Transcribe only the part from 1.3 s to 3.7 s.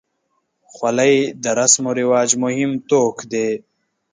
د رسم و رواج مهم توک دی.